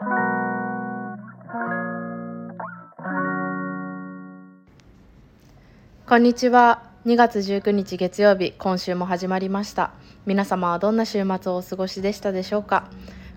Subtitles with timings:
[0.00, 0.04] こ
[6.16, 6.84] んにちは。
[7.04, 9.90] 2月19日月曜日、今週も始まりました。
[10.24, 12.88] 皆様はどんな週末をお過ごしでしたでしょうか？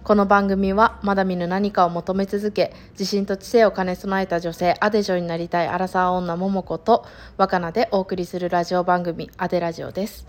[0.04, 7.07] この番組はまだ見ぬ何かを求め続け自信と知性を兼ね備えた女性アデジョになりたいアラサー女桃子と
[7.38, 10.28] 若菜でお送りするラジオ番組アデラジオです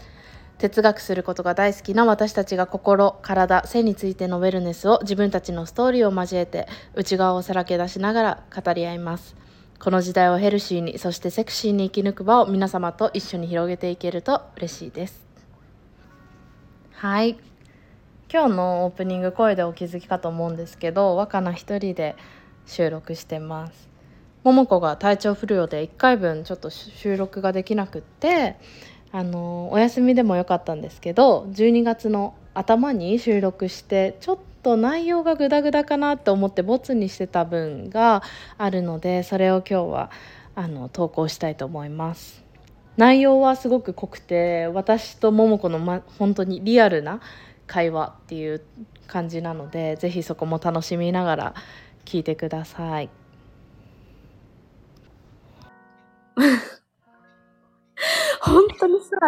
[0.62, 9.34] 哲学することが大好きな私たちが心体性についてのウェルネスを自分たちのストーリーを交えて内側をさらけ出しながら語り合います。
[9.80, 15.26] この時代をヘルシーにそしてセクシーに生き抜く場を皆様と一緒に広げていけると嬉しいです。
[16.92, 17.36] はい。
[18.32, 22.14] 今日のオープニング声でお気づきかと思うんですけど若菜一人で
[22.66, 23.90] 収録してます。
[24.44, 28.56] 桃子が体調不良で1回分ちょっと収録ができなくって
[29.12, 38.22] あのお休みでもよかったんですけど12月の頭に収録してちょっと内容がグダグダかなと思ってボツにしてた分が
[38.56, 40.10] あるのでそれを今日は
[40.54, 42.42] あの投稿したいと思います
[42.96, 47.20] 内容はすごく濃くて私と桃子の、ま、本当にリアルな
[47.66, 48.62] 会話っていう
[49.06, 51.54] 感じなのでぜひそこも楽しみながら
[52.04, 53.10] 聞いてください。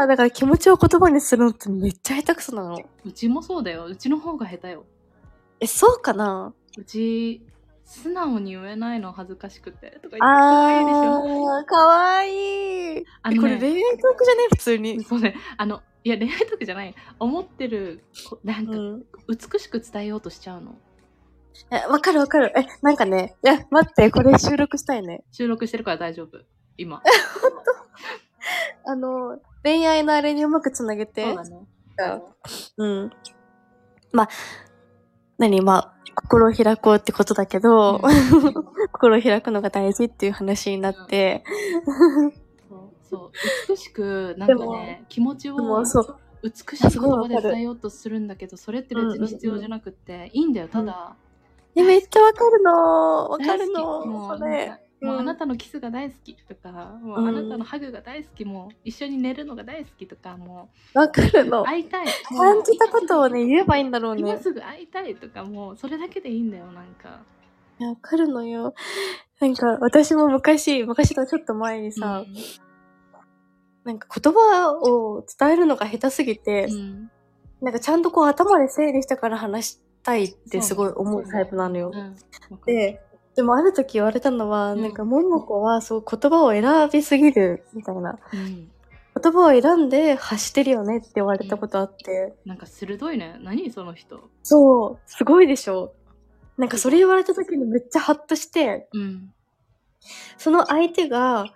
[0.06, 2.78] だから気持ちを言葉にするのってめっちゃ下手くそなの。
[3.04, 3.84] うちもそうだよ。
[3.84, 4.84] うちの方が下手よ。
[5.60, 6.52] え、そうかな？
[6.76, 7.42] うち、
[7.84, 9.98] 素直に言えないの恥ずかしくて。
[10.02, 11.64] とか言って可愛いでしょ。
[11.64, 13.04] かわいい。
[13.22, 14.46] あのねこれ恋愛トークじゃね？
[14.50, 15.04] 普通に。
[15.04, 15.36] そうね。
[15.56, 16.94] あの、いや、恋愛とかじゃない。
[17.18, 19.04] 思ってる、こなんか、うん。
[19.28, 20.74] 美しく伝えようとしちゃうの。
[21.70, 22.52] え、わかるわかる。
[22.56, 25.22] え、なんかね、いや、待って、これ収録したいね。
[25.30, 26.38] 収録してるから大丈夫。
[26.76, 27.00] 今。
[28.84, 31.24] あの、恋愛のあれにうまくつなげて。
[31.24, 31.66] そうだね。
[32.76, 33.10] うん。
[34.12, 34.28] まあ、
[35.38, 38.00] 何まあ、心を開こうってことだけど、
[38.92, 41.44] 心を開くのが大事っていう話になって、
[42.68, 43.30] そうそう。
[43.68, 45.56] 美しくなんかね気持ちを
[46.42, 51.16] 美しい言葉で伝えようとするんだけどそれって別に必要じゃなくって、いいんだよただ、
[51.74, 55.20] え、めっちゃわかるのわかるのそれもううん。
[55.20, 56.34] あなたのキスが大好き。
[56.34, 57.28] とか、もううん。
[57.28, 58.44] あなたのハグが大好き。
[58.44, 61.64] もう一緒に寝るのが大好きとかもわかるうの。
[61.64, 62.06] 会いたい。
[62.36, 64.22] 感じたことをね、言えばいいんだろうね。
[64.22, 67.22] 今すぐ会いたいとかもうそれだけでいいんだよなんか。
[67.80, 68.74] わかるのよ。
[69.40, 72.24] なんか、私も昔、昔とちょっと前にさ、
[73.84, 76.72] なんか言葉を伝えるのが下手すぎて、うん。
[76.72, 77.10] うん
[77.64, 81.90] なんかちゃんとこう頭で整理してから話したいってすごい思うタイプなのよ。
[81.94, 81.96] う。
[81.96, 82.14] ん。
[82.66, 83.00] で、
[83.36, 84.82] でもある時言われたのは、うん。
[84.82, 88.18] なんか、ももこはそう言葉を選びすぎる、みたいな。
[88.32, 88.70] うん。
[89.20, 93.38] 言葉を選んで発してるよねって言われたことあって、なんか鋭いね。
[93.40, 94.28] 何その人。
[94.42, 95.94] そう、すごいでしょ。
[96.56, 99.32] なんかそれ言われた時にめっちゃハッとして、うん。
[100.36, 101.46] その相手が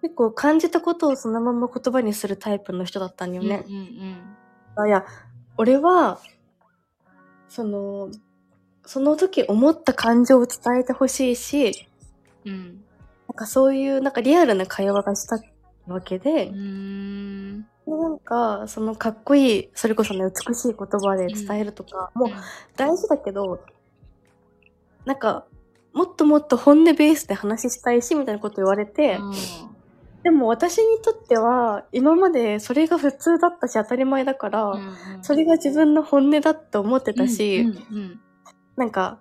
[0.00, 3.64] 結構感じたことをそのまま言葉にするタイプの人だったんよね。
[3.66, 4.36] うんうん。
[4.76, 5.04] あいや、
[5.58, 6.18] 俺は、
[7.48, 8.10] その、
[8.84, 11.86] その時思った感情を伝えてほしいし、
[12.44, 12.52] うん。
[12.52, 12.84] うん
[13.32, 15.40] なんかそういうなんかリアルな会話がした
[15.86, 17.66] わけで、うーん。
[17.86, 22.28] なんかそのかっこいい、それこそね、美しい言葉で伝えるとか、もう
[22.76, 23.64] 大事だけど、
[25.06, 25.46] なんか、
[25.94, 29.32] もっともっと本音ベースで話したいし、みたいなこと言われて、うん。
[30.22, 34.96] でも私にとっては、今までそれが普通だったし当たり前だから、うんうん。
[35.22, 38.20] それが自分の本音だって思ってたし、うんうん
[38.76, 39.20] なんか、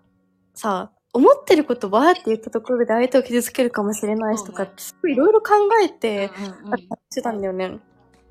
[0.54, 5.54] さ、思ってることわーって言ったところで相手を傷つけるかもしれないしとかって、すごいいろいろ考
[5.84, 7.80] えて、うんうんあしてたんだよね。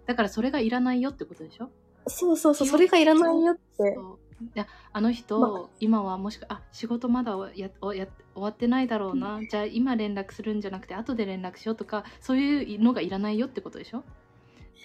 [0.07, 1.71] だからそれがいらないよってことでしょ？
[2.07, 3.61] そうそうそう、それがいらないよって。
[3.77, 4.19] そう。
[4.43, 14.03] いやあの人、ま今はもしかあ仕事まだやおや終わってないだろうな、じゃあ今連絡するんじゃなくて後で連絡しようとかそういうのがいらないよってことでしょ？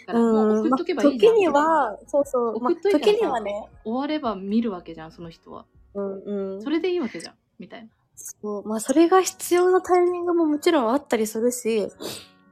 [0.07, 6.61] だからもううん、ま送っとけばいいじゃん、時には、そうそう、ま送っといたらさ時にはね、終われば見るわけじゃんその人はうんうん。
[6.61, 7.89] それでいいわけじゃんみたいな。
[8.16, 11.90] そう、まあそれが必要なタイミングももちろんあったりするし、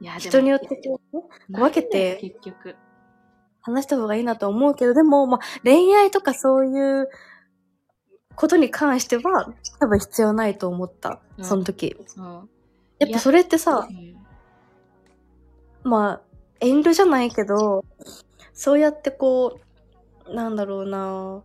[0.00, 2.18] いや人によってこう、ね、分けて。
[2.20, 2.76] 結局。
[3.66, 7.08] 話した方がいいなと思うけど、でも、まあ恋愛とかそういう
[8.36, 11.44] ことに関しては、多分必要ないと思った、うん。
[11.44, 11.96] その時。
[12.16, 12.20] う。
[12.22, 12.48] ん
[12.98, 14.16] やっぱそれってさう、ん
[15.82, 16.20] まあ、
[16.60, 17.84] 遠慮じゃないけど、
[18.52, 19.58] そうやってこ
[20.26, 21.42] う、なんだろうな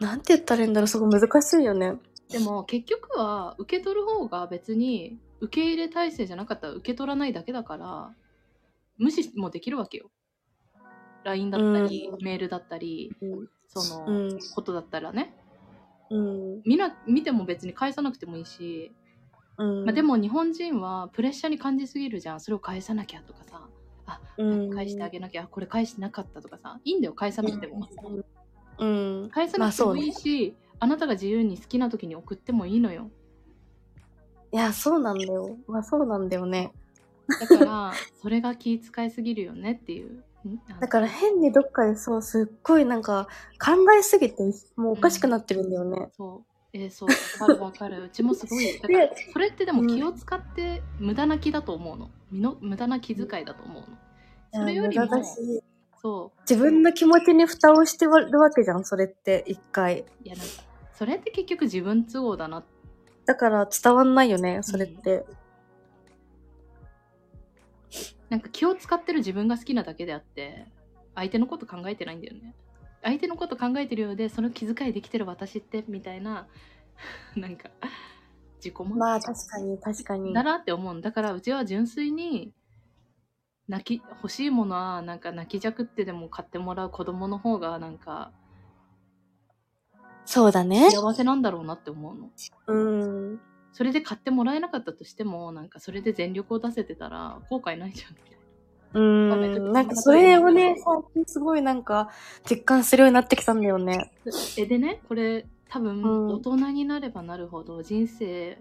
[0.00, 1.94] なんて言ったらいいんだろう、すごい難しいよね。
[2.30, 8.10] でも結局は受け取る方が別に受け入れ体制じゃなかったら受け取らないだけだから
[8.98, 10.10] 無視もできるわけよ。
[11.24, 12.24] LINE だったり、うん。
[12.24, 13.48] メールだったりうん。
[13.66, 14.38] その、うん。
[14.54, 15.34] ことだったらね。
[16.10, 16.62] うん。
[16.64, 18.92] みんな見ても別に返さなくてもいいし、
[19.58, 19.84] うん。
[19.84, 22.40] まあ、でも日本人はプレッシャーに感じすぎるじゃん。
[22.40, 23.68] それを返さなきゃとかさ。
[24.08, 26.78] あうん、返してあげなきゃ、あこれ返してなかったとかさ。
[26.84, 27.88] いいんだよ返さなくても、
[28.78, 29.22] うん。
[29.22, 29.30] うん。
[29.30, 33.10] 返さなくてもいいし、あなたが自由に好きな時に送ってもいいのよ。
[34.52, 35.56] いや、そうなんだよ。
[35.66, 36.72] まあそうなんだよね。
[37.40, 37.92] だから
[38.22, 40.24] それが気遣いすぎるよねっていう。
[40.80, 43.28] だから変にどっかでそう、すっごいなんか
[43.58, 44.42] 考えすぎて、
[44.76, 46.08] もうおかしくなってるんだよね。
[46.16, 46.56] そう。
[46.72, 47.08] えーそう。
[47.40, 48.04] わかるわかる。
[48.04, 48.78] うちもすごい。
[48.80, 52.56] だからでそれってでも気を使って無駄な気だと思うの。
[52.60, 53.86] 無駄な気遣いだと思うの。
[54.52, 55.06] それよりも
[56.06, 60.04] そう自分の気持ちに蓋をしてるわけじゃん、それって、一回。
[60.22, 60.52] いやなんか
[60.92, 62.64] それって結局自分都合だな
[63.26, 65.26] だから伝わんないよね、それって。
[68.28, 70.66] なんか気を使ってる自分が好きなだけであって
[71.14, 72.56] 相手のこと考えてないんだよね
[73.02, 76.48] 相手のこと考えてるようでその気遣いできてる私ってみたいな
[77.36, 77.70] なんか
[78.56, 80.34] 自己満まあ確かに、確かに。
[80.34, 82.52] だなって思うんだからうちは純粋に
[83.68, 88.30] 泣き欲しいものはなんか泣きじゃくってでも買ってもらう子供の方がなんか
[90.26, 90.90] そうだね。
[90.90, 92.30] 幸せなんだろうなって思うの
[92.66, 93.40] うん。
[93.72, 99.72] それで買ってもらえなかったとしてもなんかそれで全力を出せてたら後悔ないじゃんみたいなうん。
[99.72, 102.10] なんかそれをね、最近すごいなんか
[102.48, 104.12] 実感するようになってきたんだよね。
[104.58, 108.58] えでねこれ多分うん大人になればなるほど、人生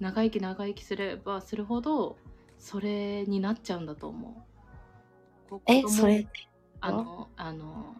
[0.00, 2.16] 長生き長生きすればするほど
[2.58, 4.46] それになっちゃうんだと思
[5.50, 5.60] う。
[5.66, 6.26] え、それ。
[6.80, 7.96] あのあの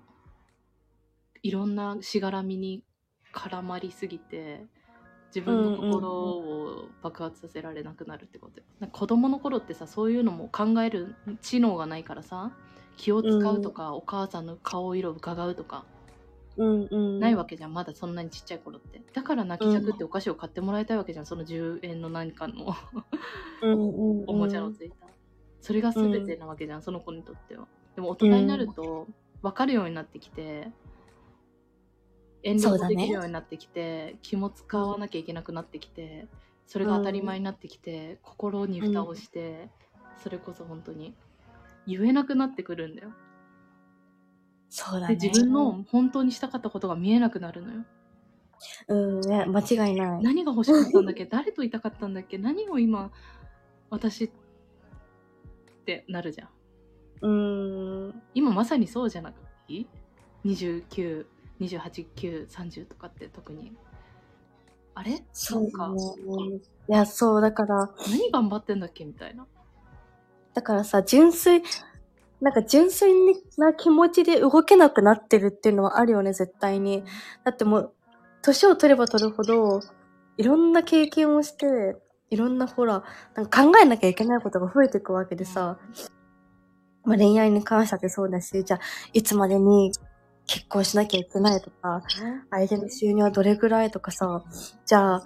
[1.42, 2.84] いろんなしがらみに
[3.32, 4.66] 絡まりすぎて
[5.34, 12.52] 自分の心を爆発させられなくなるってことよ、なんか子供の頃ってさそういうのも考える知能がないからさ
[12.96, 15.84] 気を使うとか、お母さんの顔色を伺うとか
[16.58, 17.20] うんうん。
[17.20, 19.00] ないわけじゃんまだそんなにちっちゃい頃って。
[19.14, 22.74] だから泣きじゃくってお菓子を買ってもらいたいわけじゃんその10円の何かの
[23.62, 24.24] うんうんうん。
[24.26, 25.06] おもちゃのついた、
[25.60, 27.66] それが全てなわけじゃん、その子にとっては。
[27.94, 29.06] でも大人になると
[29.42, 30.70] 分かるようになってきて、
[32.42, 36.28] 遠慮できるようになってきて、気も使わなきゃいけなくなってきて
[36.68, 39.70] それが当たり前になってきて、心に蓋をして、
[40.22, 41.14] それこそ本当に
[41.86, 43.08] 言えなくなってくるんだよ
[44.70, 45.16] そうだね。
[45.16, 47.84] で自分の本当にしたかったことが見えなくなるのよ
[48.88, 50.22] うん、ね、間違いない。
[50.22, 51.24] 何が欲しかったんだっけ？
[51.26, 52.38] 誰といたかったんだっけ？
[52.38, 53.10] 何を今
[53.90, 54.30] 私っ
[55.84, 56.48] てなるじゃん
[57.22, 57.28] う
[58.10, 58.22] ん。
[58.34, 59.86] 今まさにそうじゃなくていい
[61.60, 63.72] ?2928,930 とかって特に
[64.94, 65.22] あれ？
[65.32, 66.00] そうなんかね。
[66.90, 69.04] いや、そう、だから、何頑張ってんだっけ？
[69.04, 69.46] みたいな
[70.54, 71.62] だからさ、純粋、
[72.40, 73.12] なんか純粋
[73.56, 77.02] な気持ちで動けなくなってるっていうのはあるよね、絶対に。
[77.44, 77.94] だってもう、
[78.42, 79.80] 年を取れば取るほど、
[80.36, 81.96] いろんな経験をして、
[82.30, 83.02] いろんなほら、
[83.34, 85.78] なんか考えなきゃいけないことが増えていくわけでさ、
[87.04, 88.80] まあ恋愛に関してってそうだし、じゃあ、
[89.12, 89.92] いつまでに
[90.46, 92.02] 結婚しなきゃいけないとか、
[92.50, 94.44] 相手の収入はどれぐらいとかさ、
[94.86, 95.24] じゃあ、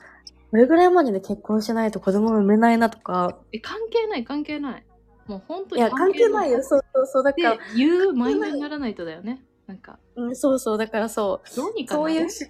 [0.52, 4.86] どれぐらいまでで結婚しないと子供産めないなとか、え関係ない関係ない。
[5.26, 9.44] もう本当にいや、関係ないよ、そうそうそう、だからって、いうマイにならないとだよね。
[9.66, 9.98] なんか。
[10.16, 12.46] うん、そうそう、だからそう、どうにかそういうし、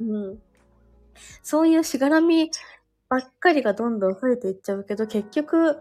[0.00, 0.38] うん。
[1.42, 2.50] そういうしがらみ
[3.08, 5.78] ばっかりがどんどん増えていっちゃうけど、結局、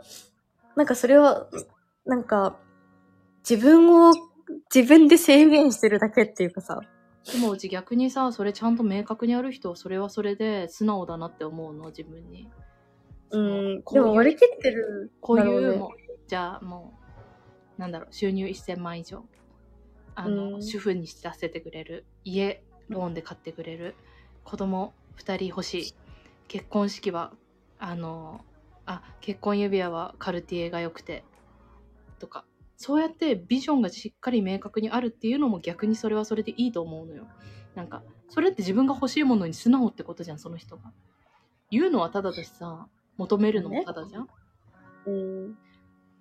[0.75, 1.47] なんかそれは、
[2.05, 2.57] なんか、
[3.47, 4.13] 自分を
[4.73, 6.81] 自分で制限してるだけっていうかさ。
[7.31, 12.47] でもうち逆にさそれちゃんと明確にある人はそれはそれで素直だなって思うの自分に。
[13.31, 13.83] うん。
[13.91, 15.11] でも割り切ってる。
[15.21, 16.93] こういうもうじゃあも
[17.77, 19.25] うなんだろう収入1000万以上
[20.15, 20.63] あの、うん。
[20.63, 23.95] 主婦にさせてくれる家ローンで買ってくれる
[24.43, 25.95] 子供2人欲しい
[26.47, 27.33] 結婚式は
[27.79, 28.41] あの
[28.85, 31.23] あ結婚指輪はカルティエが良くて
[32.19, 32.45] とか
[32.77, 37.27] そうやってビジョンがしっかり明確にあるっていうのも逆にそれはそれでいいと思うのよ。
[37.73, 40.91] なんかそれって自分が欲しいものに素直ってことじゃんその人が。
[41.71, 44.27] 言うのはただだしさ求めるのもただじゃん。
[45.07, 45.57] うん。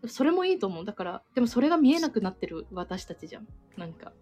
[0.09, 0.85] それもいいと思う。
[0.85, 3.47] だからでもそれが見えなくなってる私たちじゃん。
[3.77, 4.13] なんか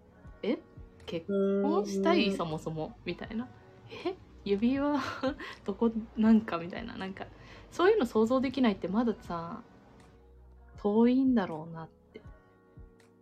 [0.42, 0.58] え？
[1.06, 2.32] 結婚したい？
[2.36, 2.96] そもそも？
[3.04, 3.48] みたいな。
[4.06, 4.14] え？
[4.44, 5.00] 指輪？
[5.64, 5.90] どこ？
[6.16, 6.96] なんかみたいな。
[6.96, 7.26] なんか
[7.70, 9.62] そういうの想像できないってまださ
[10.78, 12.20] 遠いんだろうなって。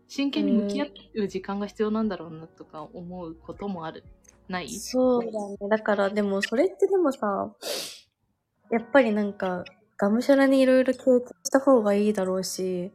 [0.08, 4.02] 真剣に向き合う時間が必要なんだろうなとか思うこともある。
[4.48, 4.68] ない？
[4.68, 5.56] そうだね。
[5.68, 7.54] だから、でも、それってでもさ、
[8.72, 9.64] やっぱりなんか、
[10.00, 12.92] がむしゃらにいろいろ経験した方がいいだろうし、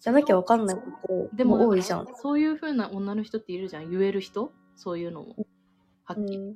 [0.00, 0.82] じゃなきゃわかんないこ
[1.30, 2.06] とでもも多いじゃん。
[2.16, 4.52] そういう風な女の人っているじゃん言える人？
[4.76, 5.46] そういうのを
[6.04, 6.54] はっきり、うん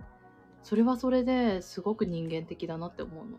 [0.65, 3.39] それはそれですごく人間的だなって思うの。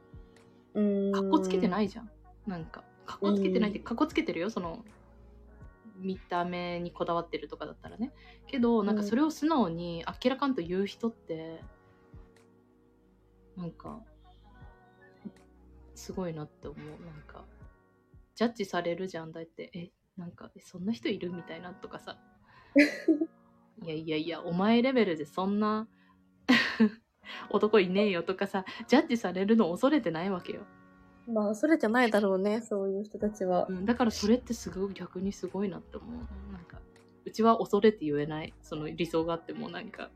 [0.73, 1.11] うん。
[1.11, 2.09] かっこつけてないいじゃん。
[2.47, 4.83] なんか、かっこつけてないって、うかっこつけてるよ、その、
[5.97, 8.13] 見た目にこだわってるとかだったらね。
[8.47, 11.61] けど、なんかそれを素直にあっけらかんと言う人って、
[13.55, 13.99] なんか、
[15.99, 16.87] すごいなって思う。
[17.05, 17.45] なんか、
[18.35, 22.17] ジャッジされるじゃん、だって、え、なんか、えそんな人いるみたいなとかさ。
[23.83, 25.87] いやいやいや、お前レベルでそんな
[27.49, 30.61] 男いねえよとかさ、ジャッジされるの恐れてないわけよ。
[31.27, 33.73] まあ、それじゃないだろうね、そういう人たちはう。
[33.73, 36.53] ん、だからそれってすごい逆にすごいなって思う。
[36.53, 36.81] なんか、
[37.25, 40.09] うちは恐れて言えない、その理想があってもなんか、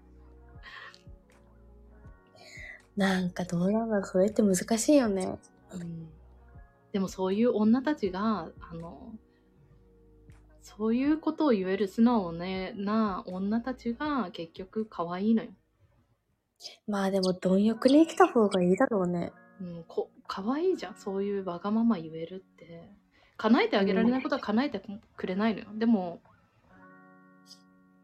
[2.96, 5.40] なんかどうなんだろう、それって難しいよね。
[5.76, 6.10] うん、
[6.92, 9.14] でもそういう女たちが、あの、
[10.62, 15.52] そういうことを言える素直ねな女たちが結局可愛いのよ。
[16.88, 19.34] まあでも、貪欲に生きた方がいいだろうね。
[19.60, 20.96] うん、こ可愛いじゃん。
[20.96, 22.90] そういうわがまま言えるって。
[23.38, 24.82] 叶えてあげられないことは叶えて
[25.18, 26.22] くれないのよ、でも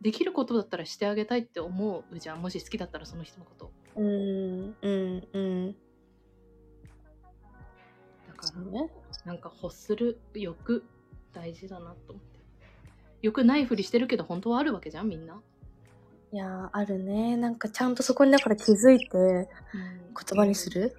[0.01, 2.41] できることだったらしてあげたいって思うじゃん。
[2.41, 3.71] もし好きだったらその人のこと。
[3.95, 5.75] うん、うん、うん。
[8.47, 8.71] だから。
[8.71, 8.89] ね。
[9.25, 10.83] なんか欲する欲
[11.33, 12.39] 大事だなと思って。
[13.21, 15.41] 欲ないふりしてるけど本当はあるわけじゃんみんな、
[16.31, 17.35] いやー、あるね。
[17.35, 19.47] なんかちゃんとそこにだから気づいて言
[20.35, 20.95] 葉にする？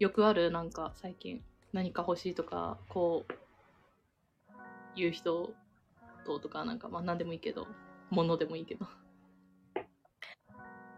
[0.00, 0.50] よくある？
[0.50, 1.40] なんか最近
[1.72, 3.32] 何か欲しいとかこう
[4.96, 5.52] 言う人
[6.24, 7.68] ととかなんかまあ何でもいいけど
[8.10, 8.86] 物でもいいけど。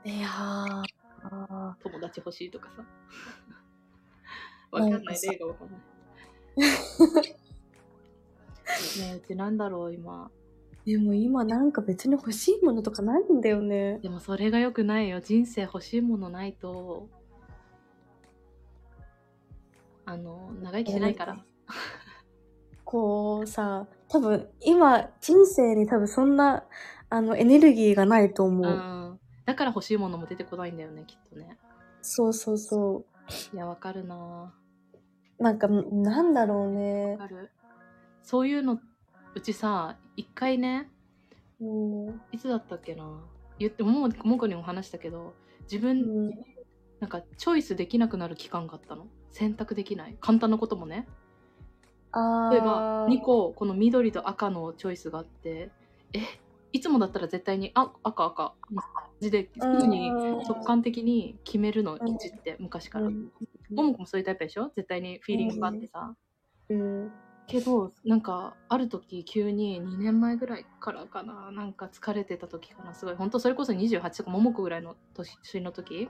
[0.04, 0.28] いや
[1.82, 2.84] 友達欲しいとかさ
[4.70, 5.80] わかんない例がわかんない。
[8.98, 10.30] ねえうちなんだろう今。
[10.34, 10.38] ー
[10.88, 13.98] でも今なんか別に欲しいものとかないんだよね。
[13.98, 15.20] でもそれがよくないよ。
[15.20, 17.08] 人生欲しいものないと。
[20.06, 21.44] あの長生きしないから。
[22.84, 26.64] こうさ、多分今人生に多分そんな
[27.10, 28.66] あのエネルギーがないと思う。
[28.66, 29.20] うん。
[29.44, 31.58] だから欲しいものも出てこないんだよねきっとね。
[32.00, 33.04] そうそうそ
[33.52, 34.52] いやわかるな。
[35.38, 35.42] う。
[35.42, 37.12] なんかなんだろうね。
[37.12, 37.18] わ。
[37.18, 37.50] かる。
[38.22, 38.80] そういうの
[39.34, 40.90] うちさ一回ね
[41.60, 42.20] うん。
[42.32, 43.04] いつだったっけな。
[43.58, 46.30] 言ってもももこにも話したけど自分、うん。
[47.00, 49.06] なんかチョイスできなくなる期間があったの。
[49.30, 50.16] 選択できない。
[50.20, 51.06] 簡単なこともね。
[52.50, 55.70] 例えば2個この緑と赤のチョイスがあって
[56.14, 56.20] え
[56.78, 58.84] いつもだったら絶対にあ赤赤マ
[59.20, 63.32] ジですぐにうん直感的に決めるのうちって昔から、うん。
[63.74, 64.70] ももこもそういうタイプでしょ？
[64.76, 66.14] 絶対にフィーリングがあってさ、
[66.70, 67.10] うん。
[67.48, 73.16] けどなんかある時急に2年前ぐらいからかななんか疲れてた時かなすごい。
[73.16, 76.08] 本当それこそ28とか桃子ぐらいの年の時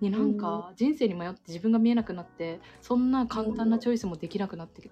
[0.00, 4.90] になんか人生に迷って自分が見えなくなってそんな簡単なチョイスもできなくなって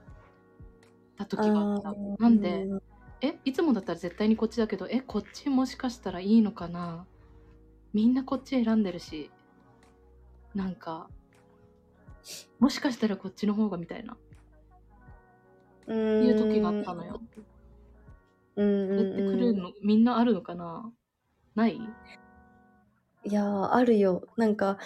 [1.16, 1.94] た時があった。
[2.18, 2.68] なんで
[3.20, 7.06] えいつもだったら絶対にこっちだけどえこっちもしかしたらいいのかな？
[7.92, 9.30] みんなこっち選んでるし
[10.54, 11.08] なんか
[12.58, 14.16] もしかしたらこっちの方がみたいな
[15.86, 17.20] うん、いう時があったのよ。
[18.56, 20.92] うんうってくるの、みんなあるのかな？
[21.54, 21.80] ない？
[23.24, 24.24] いやー、あるよ。
[24.36, 24.78] なんか、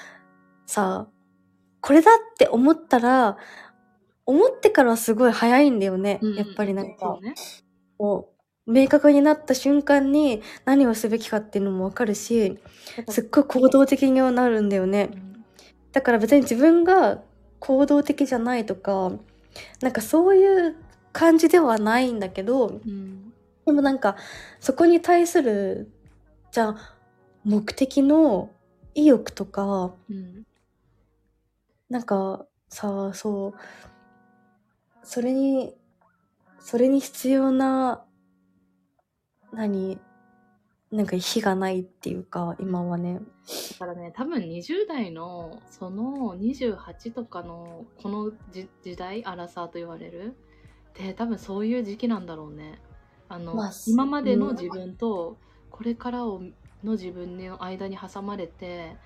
[0.67, 1.09] さ、
[1.81, 3.37] これだって思ったら、
[4.27, 6.21] 思ってからはすごい早いんだよね。
[6.37, 7.35] やっぱりなんかそう、ね。
[7.99, 8.35] こ
[8.67, 12.59] う、明確になった瞬間に何をすべきかっていうのもわかるし、
[13.09, 15.11] すっごい行動的にはなるんだよね。
[15.93, 17.23] だから別に自分が
[17.59, 19.13] 行動的じゃないとか、
[19.81, 20.77] なんかそういう
[21.13, 23.33] 感じではないんだけど、うん。
[23.65, 24.17] でもなんか
[24.61, 25.91] そこに対する
[26.51, 26.97] じゃあ
[27.45, 28.51] 目的の
[28.95, 30.47] 意欲とかうん。
[31.89, 33.53] なんかさそう
[35.03, 35.75] それに
[36.63, 38.05] それに必要な
[39.53, 39.99] 何
[40.91, 43.21] なんか火がないっていうか今はね
[43.79, 50.37] だからね、多分20代の、その28とかの、このじ時代、アラサーと言われる。
[50.95, 52.81] で、多分そういう時期なんだろうね。
[53.29, 55.39] あの、まあ今までのうん自分と、
[55.71, 56.41] これからを
[56.85, 58.97] の自分の間に挟まれて、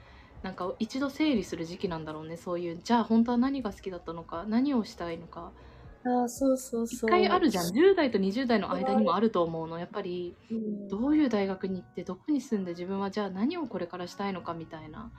[0.43, 2.37] なんか一度整理する時期なんだろうね。
[2.37, 5.53] そういう、じゃあ本当は何が好きだったのか、何をしたいのか。
[6.07, 7.11] ああそうそうそう。
[7.11, 7.67] 一回あるじゃん。
[7.67, 9.79] 10代と20代の間にもあると思うの。
[9.79, 10.89] やっぱり、うん。
[10.89, 15.11] どういう大学に行ってどこに住んで自分はじゃあ何をこれからしたいのかみたいな。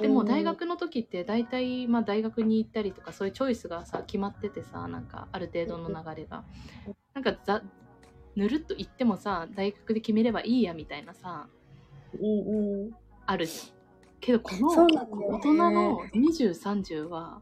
[0.00, 6.44] でも大学の時って大体まあ大学に行ったりとかそういうチョイスがさ決まっててさなんかある程度の流れが。
[7.14, 7.62] なんかざ
[8.36, 11.48] ぬるっと言ってもさ大学で決めればいいやみたいなさ
[12.18, 12.90] うんうん。
[13.26, 13.46] ある。
[13.46, 13.72] じ
[14.20, 17.40] けどこの大人の2030は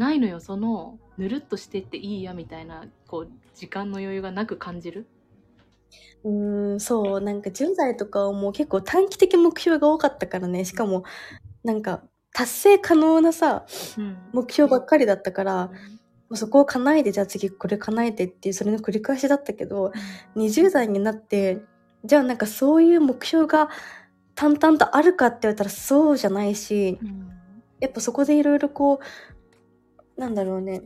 [0.00, 5.06] ないのよそのぬるっとしてっていいやみたいなこう時間の余裕がなく感じる？
[6.24, 11.04] うーん、そう、なんか10代とかはもう結構短期的目標が多かったからね、しかも、
[11.64, 12.02] なんか、
[12.32, 13.66] 達成可能なさ、
[13.98, 14.16] うん。
[14.32, 15.72] 目標ばっかりだったから、も
[16.30, 19.92] うそこを叶えて、じゃあ次これ叶えてっていう、それの繰り返しだったけど、
[20.36, 21.60] 20代になって、
[22.04, 23.68] じゃあなんかそういう目標が
[24.34, 27.30] 淡々とあるかって言われたらそうじゃないし、うん。
[27.80, 29.04] やっぱそこでいろいろこう、
[30.20, 30.82] なんだろうね。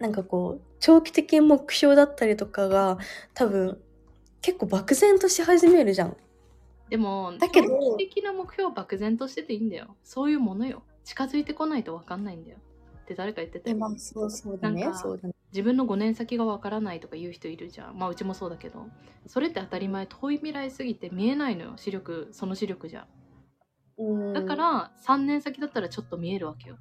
[0.00, 2.98] なんかこう、長期的目標だったりとかが
[3.32, 3.80] 多分
[4.42, 6.16] 結構漠然とし始めるじゃん。
[6.90, 9.96] でもだけど長期的な目標は漠然としてていいんだよ。
[10.02, 10.82] そういうものよ。
[11.04, 12.58] 近づいてこないと分かんないんだよ。
[13.02, 13.76] って誰か言ってたよ。
[13.76, 14.84] まあそうそうだね。
[14.84, 14.92] なん。
[14.92, 15.04] か。
[15.52, 17.98] 自分の5年先が分からないとか言う人いるじゃん。
[17.98, 18.88] まあうちもそうだけど。
[19.28, 21.72] それって当たり前遠い未来すぎて見えないのよ。
[21.76, 23.06] 視力その視力じゃ。
[23.96, 24.32] うん。
[24.32, 26.78] だか、ら3年先だったらちょっと見えるわけよ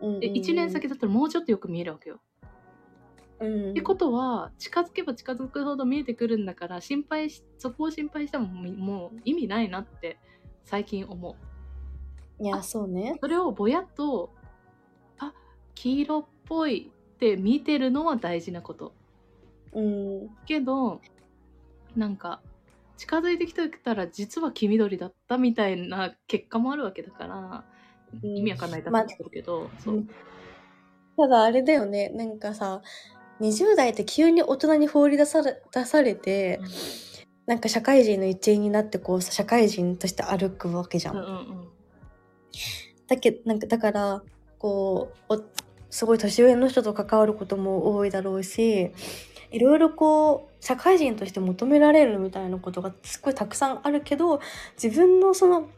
[0.00, 2.20] で1年先だったらもうちょっとよく見えるわけよ。
[3.38, 10.18] うん、ってことは近づけば近づくほど見えてくるんだから心配しそこを心配してもみもう意味ないなって
[10.64, 12.42] 最近思う。
[12.42, 13.16] いや、そうね。
[13.20, 14.30] それをぼやっと
[15.18, 15.32] あ
[15.74, 18.94] 黄色っぽいって見てるのは大事なこと。
[19.72, 20.30] うん。
[20.46, 21.00] けど
[21.94, 22.40] なんか
[22.96, 27.75] 近づいてきてたら実は黄緑だったみたいな結果もあるわけだから、うん
[28.22, 29.96] 意味わかんないだまあってるけど、そう。
[29.96, 30.08] うん。
[31.16, 32.10] ただあれだよね。
[32.10, 32.82] なんかさ、
[33.40, 36.60] 20代って急に大人に放り出され出されて、
[37.46, 41.16] なんか社会人の一員になってこう社会人として歩くわけじゃん。
[41.16, 41.68] うんうんうん。
[43.06, 44.22] だけなんかだから
[44.58, 45.42] こうお
[45.90, 48.90] すごい年上の人と関わることも多いだろうし
[49.50, 54.40] いろいろこう社会人として求められるみたいなことがすっごいたくさんあるけど
[54.82, 55.68] 自分のその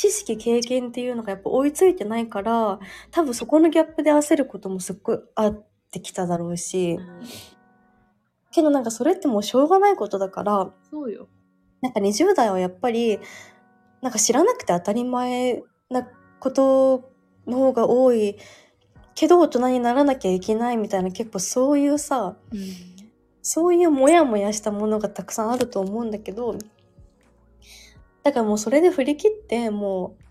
[0.00, 2.78] 知識経験っていうのがやっぱ追いついてないから
[3.10, 7.20] 多分そこのギャップで焦ることもすっごいあってきただろうしうん
[8.50, 11.28] けどなんかそれってもうしょうがないことだからそうよ。
[11.82, 13.20] なんか20代はやっぱり
[14.00, 16.08] なんか知らなくて当たり前な
[16.40, 17.12] こと
[17.46, 18.38] の方が多い
[19.14, 22.36] けど大人にならなきゃいけないみたいな結構そういうさ
[23.42, 26.56] そういうモヤモヤしたものがたくさんあると思うんだけど
[28.22, 30.22] だからもうそれで振り切ってもう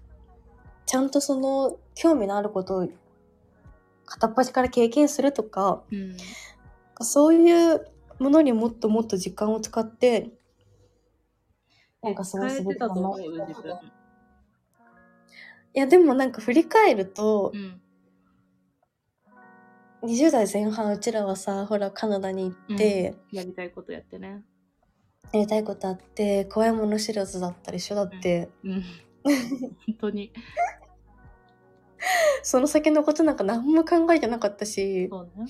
[0.86, 2.88] ちゃんとその興味のあることを
[4.06, 6.18] 片っ端から経験するとかうん。
[7.02, 7.88] そういう
[8.20, 10.32] ものにもっともっと時間を使って
[12.02, 13.24] なんか過ごすべきだなと思い
[15.74, 17.82] やでもなんか振り返るとう、ん。
[20.02, 24.42] 20代前半うちらはさほらカナダに行って、やりたいことやってね
[25.32, 28.84] やりたいことあって怖いもの知らずだったりしょだって、うん。
[29.24, 29.36] 本
[30.00, 30.32] 当に。
[32.44, 35.46] その先のことなんか何も考えてなかったしそうね、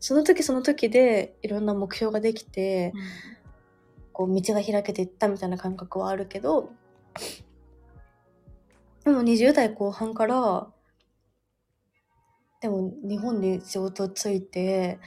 [0.00, 3.00] その時その時でいろんな目標ができて、うん
[4.20, 6.72] こう道が開けていったみたいな感覚はあるけど
[9.02, 10.68] でも20代後半から
[12.60, 14.98] でも日本に仕事ついて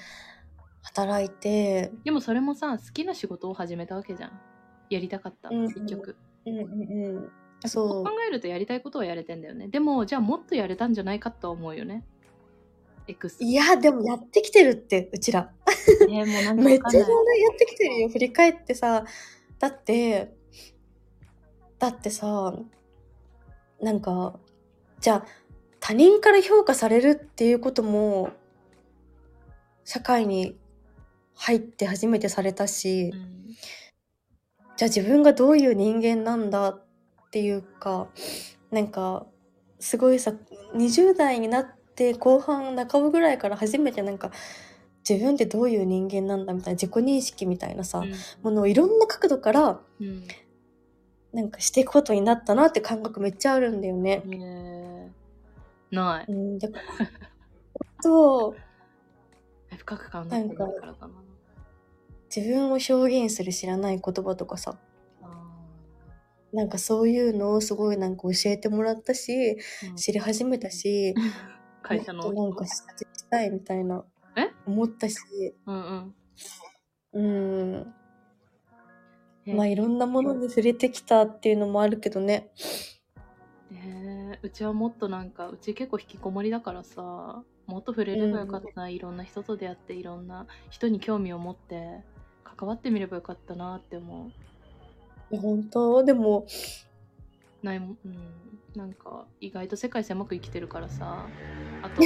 [0.83, 1.91] 働いて。
[2.03, 4.39] でもそれもさ好きな仕事を始めたわけじゃん。
[4.89, 6.15] やりたかった、うん結局。
[6.45, 7.31] うんうんうん。
[7.65, 9.67] そうそ考えるとやりたいことはやれてんだよね。
[9.69, 12.05] でもじゃあもっとやれたんじゃないかとは思うよね。
[13.07, 15.51] エクスういやでもやってきてるってうちら。
[16.07, 17.07] ねもうなんか めっちゃやっ
[17.57, 19.05] てきてるよ振り返ってさ。
[19.59, 20.33] だって
[21.79, 22.53] だってさ
[23.81, 24.37] なんか
[24.99, 25.25] じゃあ
[25.79, 28.31] 他人から評価されるっていうことも
[29.85, 30.57] 社会に
[31.43, 33.45] 入って初めてされたし、うん。
[34.77, 36.85] じゃあ自分がどういう人間なんだっ
[37.31, 38.07] ていうか
[38.71, 39.27] なんか
[39.79, 40.33] すごいさ
[40.73, 44.31] 20代になって後半半ばぐらいから初めてなんか
[45.07, 48.01] 自分ってどういう人間なんだみたいな自己認識みたいなさ、
[48.41, 50.23] ものをいろんな角度からうん。
[51.33, 54.21] なんかしていくことになったなって感覚めっちゃあるんだよね。
[54.23, 55.11] うんね
[55.91, 55.95] え。
[55.95, 56.31] ない。
[56.31, 56.83] うん、だから
[59.77, 61.13] 深く考えてからかな
[62.35, 64.79] 自分を表現する知らない言葉とかさ。
[65.21, 65.27] あ
[66.51, 69.95] なんかそういうのをすごいなんか教えてもらったしーうん。
[69.95, 71.13] 知り始めたし
[71.83, 72.73] 会社のもっとなんかし
[73.29, 74.03] たいみたいな
[74.35, 74.51] え？
[74.65, 75.17] 思ったし。
[75.65, 76.15] うん
[77.13, 77.93] うん。
[79.45, 82.51] まあいろんなものに触れてきたっていうのもあるけどね。
[83.69, 92.03] ねえうちはもっとなんかうち結構引きこもりだからさもっと触れればよかったな、いろんな人と出会っていろんな人に興味を持って
[92.55, 94.29] 関わってみればよかったなって思う。
[95.33, 96.03] いや本当。
[96.03, 96.45] でも
[97.61, 97.97] ないもん。
[98.05, 98.17] うん。
[98.75, 101.27] なんか意外と世界狭く生きてるからさ。
[101.81, 102.01] あと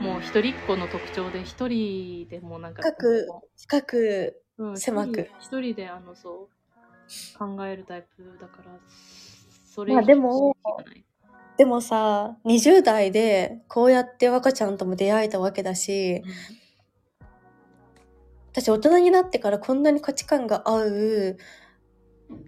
[0.00, 5.28] もう一人っ子の特徴で一人でもなんか深く深く、うん狭く。
[5.40, 8.70] 一人であのそう考えるタイプだから
[9.74, 10.56] それまあでも
[11.58, 16.22] でもさ、20代でこうやって若ちゃんとも出会えたわけだし、
[18.52, 21.38] 私大人になってからこんなに価値観が合う、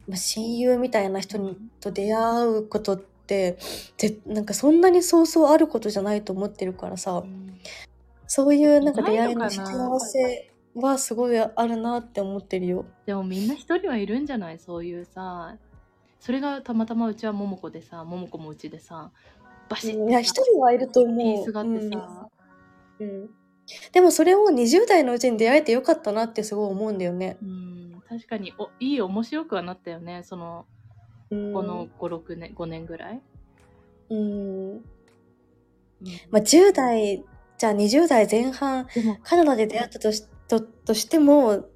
[0.09, 3.59] まあ、親友みたいな人にと出会うことって、
[3.97, 7.13] ぜなんかそんなにそうそうあることじゃないと思ってるからさ。
[7.13, 7.61] う、ん
[8.33, 12.85] そういうなんか出会いの幸せはすごいあるなって思ってるよ。
[13.05, 14.61] でもみんな一人はいるんじゃない？
[14.61, 15.57] そういうさ
[16.21, 19.11] それがたまたまうちは桃子でさ桃子もうちでさ
[19.69, 21.17] バシッいや、一人はいると思う。
[21.17, 22.29] ピースがあってさ、
[23.01, 23.09] うん。
[23.09, 23.31] うん
[23.93, 27.39] でもそれを20代のうちに出会えてよかったなってすごい思うんだよね。
[27.43, 30.23] うん、確かにおいい面白くはなったよね。
[30.25, 30.67] その
[31.31, 33.23] うん、この56年5年ぐらい、
[34.11, 34.71] うん。
[34.73, 34.85] うん
[36.31, 37.25] まあ、10代、
[37.57, 38.89] じゃあ20代前半、
[39.23, 41.67] カナダで出会ったとしととしても、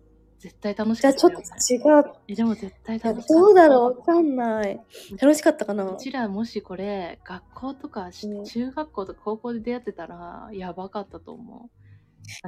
[0.40, 2.12] 絶対楽しじゃあちょっと違う。
[2.26, 3.40] えでも絶対楽しかった。
[3.40, 4.80] どうだろうわかんない。
[5.20, 5.84] 楽しかったかな？
[5.84, 8.44] うちらもしこれ学校とかしうん。
[8.44, 11.70] 中学校とか高校で出会ってたらやばかったと思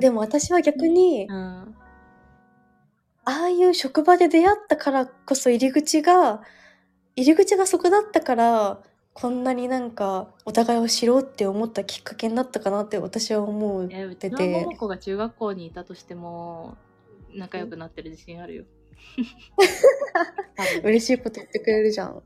[0.01, 1.75] でも私は逆にう、、うん、
[3.25, 6.43] ああいう職場で出会ったからこそ入り口が、
[7.17, 8.83] 入り口がそこだったから、
[9.19, 13.89] こんなになんかお互いを知ろうって思ったきっかけになったかなって私は思う。
[13.91, 14.61] えうちの出て。
[14.61, 16.77] 桃子が中学校にいたとしても
[17.35, 18.65] 仲良くなってる自信あるよ。
[20.85, 22.23] 嬉しいこと言ってくれるじゃん。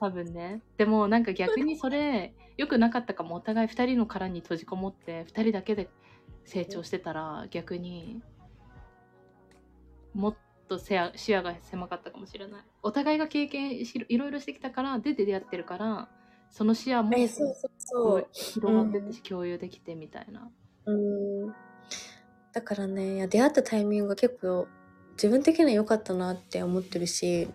[0.00, 0.62] 多分ね。
[0.78, 3.36] でもなんか逆にそれ良くなかったかも。
[3.36, 5.90] お互い2人の殻に閉じこもって2人だけで
[6.44, 8.22] 成長してたら逆に
[10.12, 10.36] もっ
[10.68, 12.62] と視野が狭かったかもしれない。
[12.82, 16.08] お互いが経験しいろいろしてきたからで出会ってるから
[16.50, 17.10] その視野も。
[17.12, 20.50] 広がってうんて共有できてみたいな、
[20.86, 21.46] うん。
[22.52, 24.68] だからねいや出会ったタイミングが結構
[25.12, 27.48] 自分的には良かったなって思ってるし。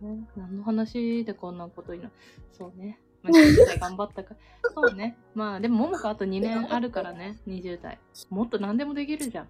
[0.00, 2.10] ね何の話でこんなことにな
[2.52, 3.00] そうね。
[3.24, 4.36] まあ、20代頑張ったか。
[4.74, 5.16] そうね。
[5.34, 7.98] まあ、でも、ももかあと2年あるからね、20代。
[8.28, 9.48] もっと何でもできるじゃん。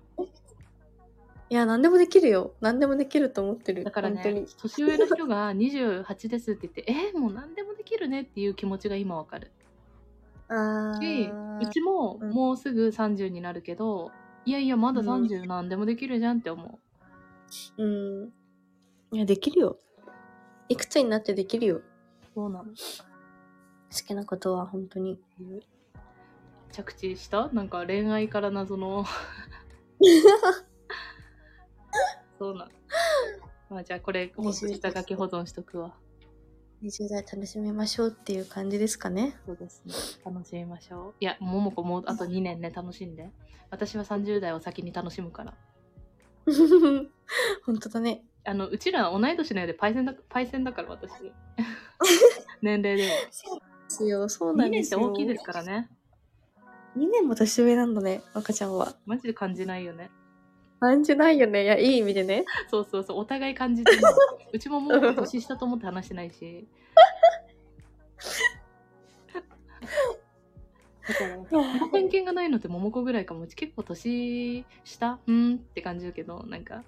[1.51, 9.53] いや何でもできるよ何でもできると思ってるだからね、年上の人が28ですって言って、 えー、もう何でもできるねっていう気持ちが今わかる。
[10.49, 14.11] あうちもうんもうすぐ30になるけど、
[14.47, 16.81] いやいや、まだ30何でもできるじゃんって思
[17.77, 17.83] う。
[17.83, 18.33] うん
[19.13, 19.79] いやできるよ
[20.69, 21.83] いくつになってできるよ
[22.35, 22.73] そうなの。
[23.95, 25.21] 好きなことは本当に。
[26.73, 27.49] 着地した？
[27.49, 29.05] なんか恋愛から謎の。
[32.39, 32.71] そうなの
[33.71, 35.95] まあじゃあこれ下書き保存しとくわ。
[36.83, 39.37] 20代楽しみましょうっていう感じですかね。
[39.47, 39.95] そうですね。
[40.25, 41.15] 楽しみましょう。
[41.21, 42.71] いやももこもうあと2年ね。
[42.71, 43.31] 楽しんで。
[43.71, 45.55] 私は30代を先に楽しむから。
[47.65, 48.25] 本当だね。
[48.45, 51.11] あのうちら同い年のようでパイセンだパイセンだから私。
[52.61, 53.15] 年齢では
[53.99, 54.29] ですよ。
[54.29, 55.89] そうな2年ってんですよ大きいですからね。
[56.97, 58.95] 2年も年上なんだね赤ちゃんは。
[59.07, 60.11] マジで感じないよね。
[60.81, 61.65] 感じないよね。
[61.65, 62.45] いやいい意味でね。
[62.71, 63.19] そうそうそう。
[63.19, 63.99] お互い感じてる
[64.53, 66.67] うちももう年下と思って話してないし。
[71.07, 73.43] だからこの偏見がないのって桃子ぐらいかも。
[73.43, 75.19] うち結構年下？
[75.27, 76.83] うんって感じるけどなんか。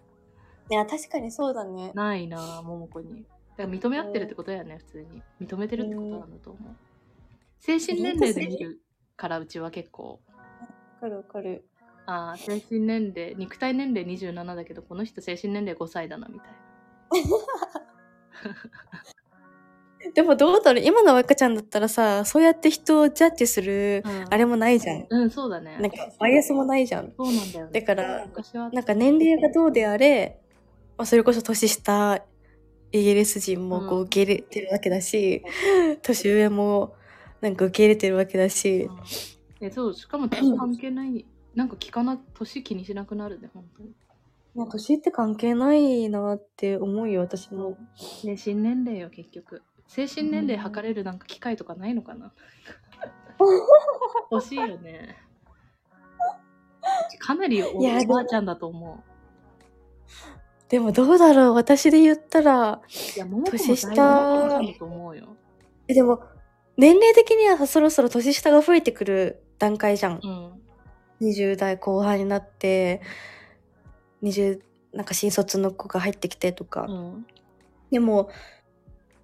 [0.70, 1.92] いや確かにそうだね。
[1.94, 3.24] ないなぁ桃子に。
[3.56, 5.22] だから認め合ってるってことやね普通に。
[5.40, 6.76] 認めてるってことなんだと思う
[7.58, 8.80] 精神年齢で見る
[9.16, 10.20] からうちは結構。
[10.28, 11.64] わかるわかる。
[12.06, 16.54] ああ精神年齢肉体年齢27だけどこの人精神年齢5歳だなみたいな。
[20.14, 20.84] でもどうだろう？
[20.84, 24.24] 今の赤ちゃんだったらさそうやって人をジャッジするうん。
[24.30, 25.06] あれもないじゃん。
[25.08, 25.76] うんそうだね。
[25.80, 27.12] なんかバイアスもないじゃん。
[27.16, 27.80] そうなんだよね。
[27.80, 30.40] だから昔はなんか年齢がどうであれ、
[30.96, 32.22] まあ、それこそ年下
[32.92, 34.04] イギリス人もこううん。
[34.04, 35.42] 受け入れてるわけだし、
[36.02, 36.94] 年上も
[37.46, 39.00] なんか受け入れてるわけだし、うん
[39.60, 43.92] えそうしかも年関係ないなんか聞かな年気にしなくなるね本当に。
[44.54, 47.78] まあ、年って関係ないなって思うよ私も。
[47.96, 49.62] 精神年齢よ結局。
[49.86, 52.32] 精神年齢測れるなんか機械とかないのかな。
[54.30, 55.16] 欲しいよね。
[57.18, 59.04] かなりおばあちゃんだと思
[60.68, 62.80] でもどうだろう私で言ったらう
[63.16, 65.36] いやも年下だと思うよ。
[65.88, 66.20] えでも
[66.76, 70.20] 年齢的にはさそろそろ年下が増えてくる段階じゃん。
[70.22, 70.52] うん
[71.18, 73.00] 20代後半になって
[74.22, 74.60] 20
[74.92, 76.86] なんか新卒の子が入ってきてとか。
[76.88, 77.26] うん
[77.90, 78.30] でも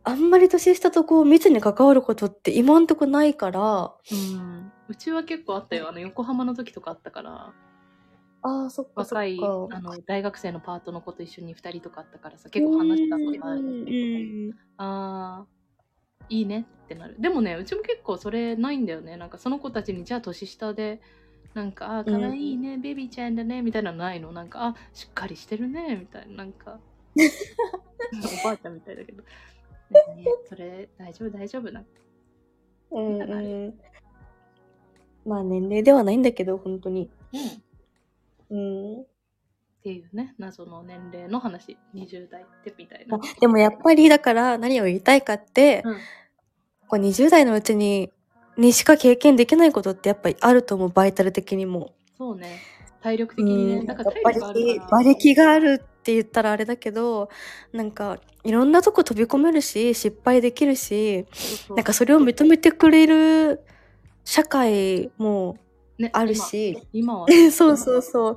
[0.05, 4.73] あんまり年下とこう密に関わることって今んとこないから、うん。
[4.89, 5.89] うちは結構あったよ。
[5.89, 7.53] あの、横浜の時とかあったから、
[8.43, 9.15] ああ、そっかそっか。
[9.15, 13.61] 若い、あの、大学生のパートの子と一緒に2人とかあったからさ、結構話したことある。
[13.61, 15.62] うんうんあー、
[16.29, 17.17] いいねってなる。
[17.19, 19.17] でもね、うちも結構それないんだよね。
[19.17, 21.01] なんかその子たちに、じゃあ年下で、
[21.55, 24.33] なんか、あー、かわいいね、ベビーちゃんだね、みたいなのないの？
[24.33, 26.37] なんか、あ、しっかりしてるね、みたいな。
[26.39, 26.81] なんか、
[28.43, 29.23] おばあちゃんみたいだけど。
[29.23, 31.85] ね、それ、大丈夫、大丈夫な。
[32.91, 33.75] うんうん。
[35.25, 37.11] まあ年齢ではないんだけど、本当に。
[37.33, 37.41] うん。
[37.49, 37.53] っ
[38.51, 38.57] う
[39.01, 39.07] ん。
[39.83, 41.77] ていうね、謎の年齢の話。
[41.95, 43.19] 20代ってみたいな。
[43.41, 45.95] でもやっぱりだから何を言いたいかって、うん。
[46.89, 48.11] こう20代のうちに、
[48.57, 51.93] にしか経験できないことってやっぱりあると思う、バイタル的にも。
[52.17, 52.61] そうね。
[53.03, 53.75] 体力的にね。
[53.79, 54.47] うんだから体力
[54.83, 57.29] あ馬力があるって言ったらあれだけど
[57.73, 63.61] なんかいろんなとこ飛び込めるし失敗できるしそなんかそれを認めてくれる
[64.25, 65.59] 社会も
[65.99, 68.37] ねあるし、今今は そうそうそう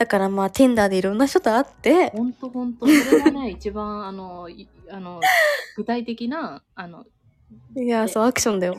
[0.00, 2.86] だからまあ Tinder でいろんな人と会って本当本当。
[2.86, 5.20] それがね一番あのいあの
[5.76, 7.04] 具体的なあの
[7.76, 8.78] いやそうアクションだよ。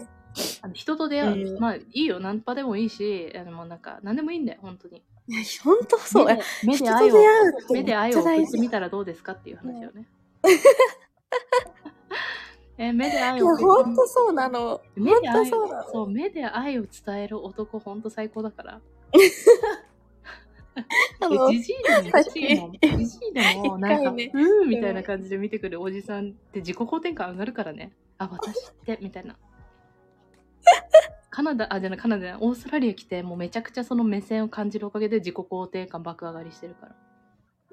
[0.63, 1.59] あの人と出会う、うん。
[1.59, 2.19] まあいいよ。
[2.19, 5.03] ナンパでもいいしあのもうなんか何でもいいんだよ本当に。
[5.27, 6.25] いやほんとそう。
[6.25, 10.07] 目えで愛を出会うって目で愛を送ってみたらどうですかっていう話よね。
[12.79, 14.81] え目で愛いやを送ってほんとそうなの。
[14.95, 18.81] 目で愛そう目で愛を伝える男本当最高だから
[21.51, 22.71] じじいでも。
[22.97, 27.93] じじいでも、なんか、ねうーんみたいな感じで見てくるおじさんって自己肯定感上がるからね。
[28.17, 29.35] あ、私って、みたいな。
[31.29, 36.95] カナダ、あ、じゃない、カナダオーストラリア来て、もうめちゃくちゃその目線を感じるおかげで自己肯定感爆上がりしてるから。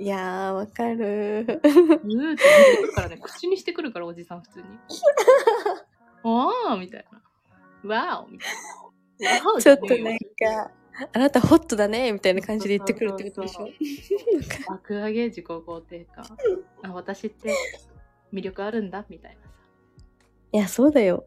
[0.01, 1.69] いやーわかるうーって
[2.05, 2.37] 見て
[2.83, 4.65] くるからね、口にしてくるから、おじさん普通に。
[6.23, 7.07] わーみたい
[7.83, 7.97] な。
[7.97, 8.47] わーみた
[9.37, 9.61] いな。
[9.61, 10.71] ちょっとなんか
[11.13, 13.69] あなたホットだねみたいな感じで言ってくるってことでしょ？
[14.69, 16.25] 爆上げ自己肯定感。
[16.83, 17.55] あ、私って
[18.33, 19.49] 魅力あるんだみたいなさ。
[20.53, 21.27] いやそうだよ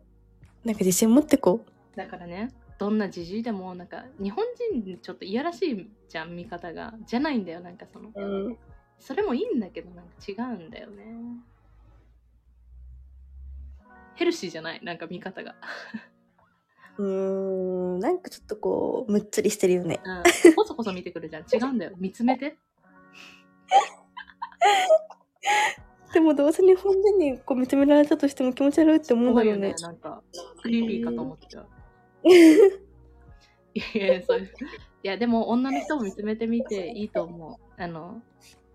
[0.63, 1.63] なんか自信持ってこ
[1.95, 6.93] だからね、どんなじじいでも、なんか、日本人ちょっといやらしいじゃん、見方が。
[7.05, 8.09] じゃないんだよ、なんかその。
[8.15, 8.57] ううん
[8.99, 11.05] それもいいんだけど、なんか違うんだよね。
[14.15, 15.55] ヘルシーじゃない、なんか見方が。
[16.97, 17.05] うー
[17.97, 20.55] んなんかちょっとこうむっつりしてるよねうん。
[20.55, 21.43] こそこそ見てくるじゃん。
[21.43, 21.91] 違うんだよ。
[21.97, 22.57] 見つめて。
[26.13, 29.73] でもどうせ日本人にこう認められたとしても気持ち悪いって思うんだよね。
[29.81, 30.21] なんか、
[30.61, 31.67] クリーピーかと思っちゃう。
[33.73, 34.47] いやいや、そういう。
[34.47, 37.81] いや、でも女の人も見つめてみていいと思う。
[37.81, 38.21] あの、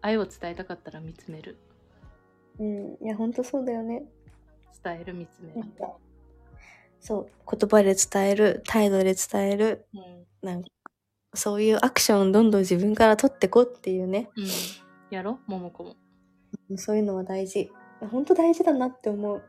[0.01, 1.59] 愛を伝えたかったら見つめる。
[2.59, 4.03] うんいやほんとそうだよね
[4.83, 5.71] 伝える、見つめるなん。
[5.73, 5.95] か
[7.01, 10.27] そう言葉で伝える態度で伝えるうん。
[10.47, 10.69] なんか
[11.35, 14.47] そういうアクションをどんどん自分から取ってこっていうねうん。
[15.11, 15.97] やろももこも。
[16.77, 17.71] そういうのは大事
[18.11, 19.43] ほんと大事だなって思う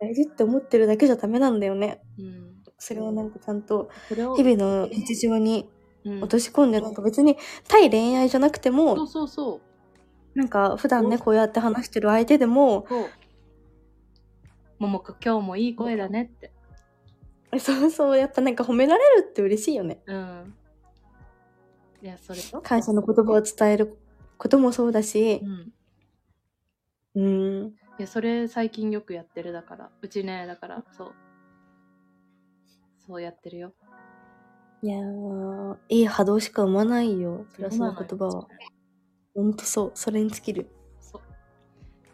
[0.00, 2.54] 大事って思ってるだけじゃダメなんだよねうん。
[2.78, 3.90] それをなんかちゃんと
[4.36, 5.68] 日々の日常に
[6.04, 9.60] うん落とし込んで、なんか別に対恋愛じゃなくてもそうそうそ
[10.34, 10.38] う。
[10.38, 12.86] なんか普段ねこうやって話してる相手でも。
[14.78, 16.52] ももこ、今日もいい声だねって。
[17.60, 20.54] そうそうやっぱなんか褒められるって嬉しいよねうん。
[22.02, 23.96] いや、それと、感謝の言葉を伝える
[24.38, 25.40] こともそうだし
[27.14, 27.22] うん。
[27.22, 29.90] うんいや、それ最近よくやってるだから。
[30.02, 31.14] うちね、だから、そう。
[33.06, 33.72] そうやってるよ。
[34.82, 38.48] いやーいい波動しか生まないよプラスの言葉は
[39.34, 40.68] ほんとそうそれに尽きる。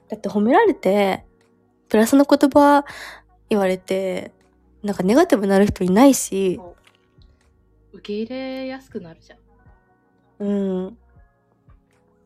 [0.09, 1.25] だって褒められて
[1.90, 2.85] プラスの言葉
[3.50, 4.33] 言われて
[4.83, 6.59] なんかネガティブになる人いないし
[7.92, 9.38] 受け入れやすくなるじゃん。
[10.38, 10.53] う
[10.88, 10.98] ん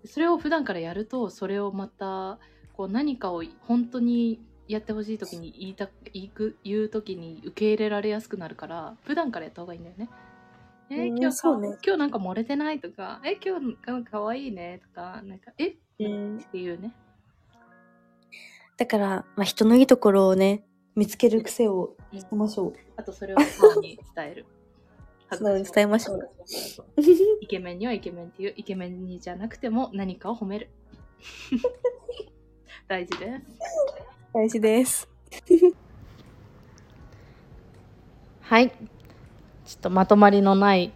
[0.07, 2.39] それを普段からやると、それをまた、
[2.75, 10.11] こう何かを本当にやってほしい時に言いた言いく言う時に受け入れられやすくなるから、普段からやった方がいいんだよね。
[10.91, 15.69] えーうん今日ね今日なんか漏れてないとか、え今日なんか可愛いねとか、なんか、え？
[15.69, 16.95] っうんていうね。
[18.77, 20.65] だから、まあ、人のいいところをね
[20.97, 24.47] 見つける癖をうんしましょうあとそれを素直に伝える。
[25.33, 26.31] 素直に伝えましょう
[27.41, 30.69] イケメンにはイケメンっていう、イケメンにじゃなくても何かを褒める。
[32.87, 33.43] 大事です。
[34.33, 35.09] 大事です
[38.43, 38.71] はい。
[38.71, 38.77] ちょ
[39.79, 40.93] っとまとまりのない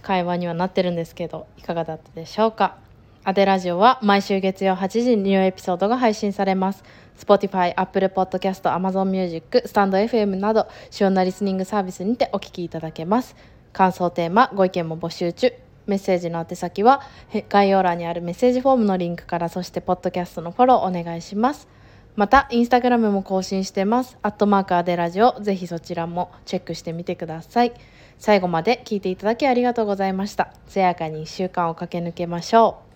[0.00, 2.78] 会話にはなってるんですけど、いかがだったでしょうか？
[3.24, 6.82] アデラジオは毎週月曜8時にニューエピソードが配信されます。
[7.16, 13.36] Spotify、Apple Podcast、Amazon Music、スタンド FM など主要なリスニングサービスにてお聞きいただけます。
[13.72, 15.52] 感想テーマ、ご意見も募集中。
[15.86, 17.00] メッセージの宛先は
[17.48, 21.68] 概要欄にあるメッセージフォームのリンクからそしてポッドキャストのフォローお願いします。
[22.16, 24.18] また、インスタグラムも更新してます。
[24.22, 25.40] アットマークアデラジオ。
[25.40, 27.72] ぜひそちらもチェックしてみてください。
[28.18, 30.52] 最後まで聞いていただきありがとうございました。
[30.66, 32.91] 艶やかに1週間を駆け抜けましょう。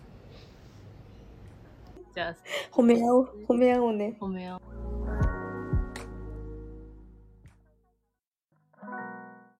[2.17, 2.37] じゃあ、
[2.73, 3.45] 褒め合おう。
[3.47, 4.17] 褒め合おうね。
[4.19, 5.46] 褒め合おう。